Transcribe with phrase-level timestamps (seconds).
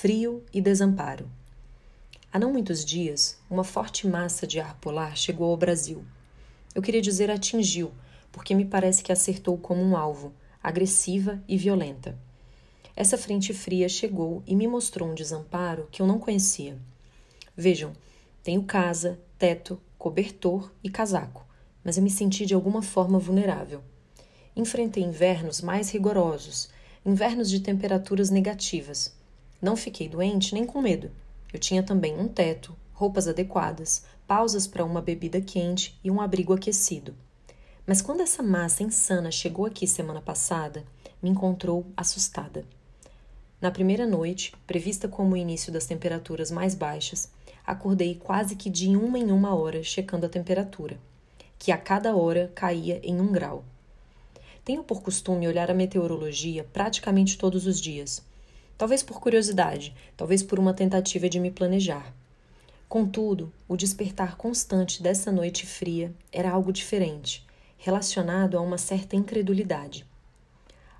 [0.00, 1.28] frio e desamparo.
[2.32, 6.04] Há não muitos dias, uma forte massa de ar polar chegou ao Brasil.
[6.72, 7.90] Eu queria dizer atingiu,
[8.30, 10.32] porque me parece que acertou como um alvo,
[10.62, 12.16] agressiva e violenta.
[12.94, 16.78] Essa frente fria chegou e me mostrou um desamparo que eu não conhecia.
[17.56, 17.92] Vejam,
[18.40, 21.44] tenho casa, teto, cobertor e casaco,
[21.82, 23.82] mas eu me senti de alguma forma vulnerável.
[24.54, 26.68] Enfrentei invernos mais rigorosos,
[27.04, 29.17] invernos de temperaturas negativas.
[29.60, 31.10] Não fiquei doente nem com medo.
[31.52, 36.52] Eu tinha também um teto, roupas adequadas, pausas para uma bebida quente e um abrigo
[36.52, 37.12] aquecido.
[37.84, 40.84] Mas quando essa massa insana chegou aqui semana passada,
[41.20, 42.64] me encontrou assustada.
[43.60, 47.28] Na primeira noite, prevista como o início das temperaturas mais baixas,
[47.66, 51.00] acordei quase que de uma em uma hora checando a temperatura,
[51.58, 53.64] que a cada hora caía em um grau.
[54.64, 58.22] Tenho por costume olhar a meteorologia praticamente todos os dias
[58.78, 62.14] Talvez por curiosidade, talvez por uma tentativa de me planejar.
[62.88, 67.44] Contudo, o despertar constante dessa noite fria era algo diferente,
[67.76, 70.06] relacionado a uma certa incredulidade.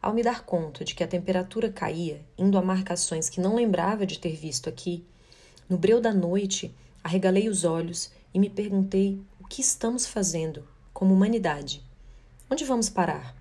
[0.00, 4.06] Ao me dar conta de que a temperatura caía, indo a marcações que não lembrava
[4.06, 5.04] de ter visto aqui,
[5.68, 6.72] no breu da noite,
[7.02, 11.84] arregalei os olhos e me perguntei o que estamos fazendo como humanidade.
[12.48, 13.34] Onde vamos parar?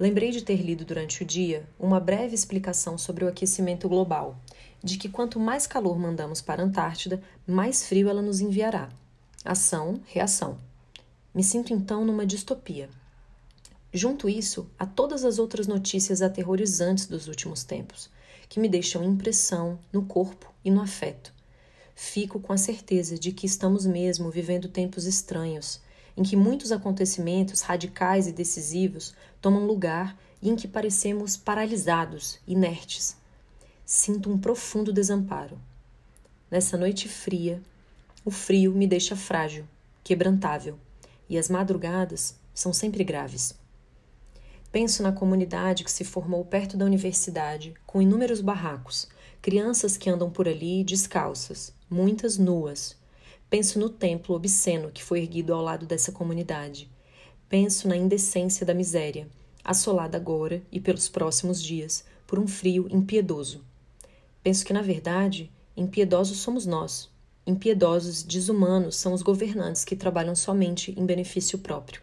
[0.00, 4.34] Lembrei de ter lido durante o dia uma breve explicação sobre o aquecimento global,
[4.82, 8.88] de que quanto mais calor mandamos para a Antártida, mais frio ela nos enviará.
[9.44, 10.56] Ação, reação.
[11.34, 12.88] Me sinto então numa distopia.
[13.92, 18.08] Junto isso a todas as outras notícias aterrorizantes dos últimos tempos,
[18.48, 21.30] que me deixam impressão no corpo e no afeto.
[21.94, 25.78] Fico com a certeza de que estamos mesmo vivendo tempos estranhos
[26.20, 33.16] em que muitos acontecimentos radicais e decisivos tomam lugar e em que parecemos paralisados, inertes.
[33.86, 35.58] Sinto um profundo desamparo.
[36.50, 37.62] Nessa noite fria,
[38.22, 39.64] o frio me deixa frágil,
[40.04, 40.78] quebrantável,
[41.26, 43.54] e as madrugadas são sempre graves.
[44.70, 49.08] Penso na comunidade que se formou perto da universidade, com inúmeros barracos,
[49.40, 52.94] crianças que andam por ali descalças, muitas nuas,
[53.50, 56.88] Penso no templo obsceno que foi erguido ao lado dessa comunidade.
[57.48, 59.26] Penso na indecência da miséria,
[59.64, 63.64] assolada agora e pelos próximos dias por um frio impiedoso.
[64.40, 67.10] Penso que, na verdade, impiedosos somos nós.
[67.44, 72.00] Impiedosos, desumanos são os governantes que trabalham somente em benefício próprio.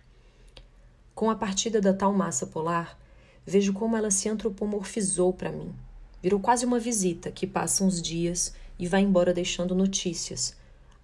[1.15, 2.99] Com a partida da tal massa polar,
[3.45, 5.73] vejo como ela se antropomorfizou para mim.
[6.21, 10.53] Virou quase uma visita que passa uns dias e vai embora deixando notícias,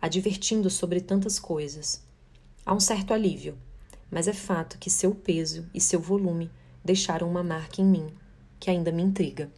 [0.03, 2.03] advertindo sobre tantas coisas.
[2.65, 3.57] Há um certo alívio,
[4.11, 6.51] mas é fato que seu peso e seu volume
[6.83, 8.13] deixaram uma marca em mim
[8.59, 9.49] que ainda me intriga.